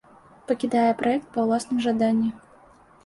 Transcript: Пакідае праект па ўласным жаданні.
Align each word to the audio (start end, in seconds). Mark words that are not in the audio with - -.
Пакідае 0.51 0.91
праект 1.03 1.27
па 1.35 1.45
ўласным 1.49 1.77
жаданні. 1.87 2.31